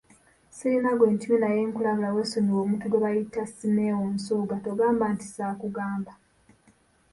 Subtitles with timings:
[0.55, 6.11] Sirina gwe ntumye naye nkulabula weesonyiwe omuntu gwe bayita Simeo Nsubuga, togamba nti saakugamba.